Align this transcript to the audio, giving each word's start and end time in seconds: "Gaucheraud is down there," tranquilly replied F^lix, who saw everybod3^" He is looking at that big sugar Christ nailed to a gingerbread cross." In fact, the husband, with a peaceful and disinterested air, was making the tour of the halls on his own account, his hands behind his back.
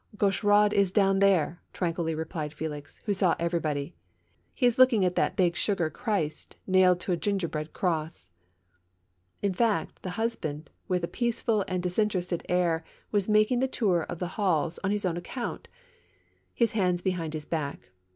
"Gaucheraud 0.17 0.73
is 0.73 0.91
down 0.91 1.19
there," 1.19 1.61
tranquilly 1.73 2.15
replied 2.15 2.49
F^lix, 2.55 3.01
who 3.03 3.13
saw 3.13 3.35
everybod3^" 3.35 3.93
He 4.55 4.65
is 4.65 4.79
looking 4.79 5.05
at 5.05 5.13
that 5.13 5.35
big 5.35 5.55
sugar 5.55 5.91
Christ 5.91 6.55
nailed 6.65 6.99
to 7.01 7.11
a 7.11 7.15
gingerbread 7.17 7.71
cross." 7.71 8.31
In 9.43 9.53
fact, 9.53 10.01
the 10.01 10.17
husband, 10.17 10.71
with 10.87 11.03
a 11.03 11.07
peaceful 11.07 11.63
and 11.67 11.83
disinterested 11.83 12.43
air, 12.49 12.83
was 13.11 13.29
making 13.29 13.59
the 13.59 13.67
tour 13.67 14.01
of 14.09 14.17
the 14.17 14.29
halls 14.41 14.79
on 14.83 14.89
his 14.89 15.05
own 15.05 15.17
account, 15.17 15.67
his 16.51 16.71
hands 16.71 17.03
behind 17.03 17.35
his 17.35 17.45
back. 17.45 17.91